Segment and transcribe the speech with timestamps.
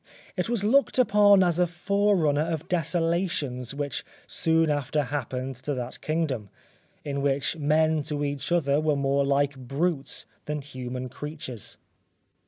[0.35, 6.01] It was looked upon as a forerunner of desolations which soon after happened to that
[6.01, 6.49] kingdom,
[7.05, 11.77] in which men to each other were more like brutes than human creatures.